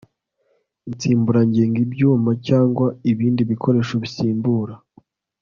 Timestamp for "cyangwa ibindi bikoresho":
2.47-3.93